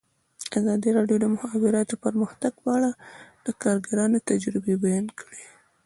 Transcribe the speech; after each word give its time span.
ازادي 0.59 0.89
راډیو 0.97 1.17
د 1.19 1.23
د 1.29 1.33
مخابراتو 1.35 1.95
پرمختګ 2.05 2.53
په 2.63 2.69
اړه 2.77 2.89
د 3.45 3.47
کارګرانو 3.63 4.17
تجربې 4.29 4.73
بیان 4.83 5.07
کړي. 5.19 5.43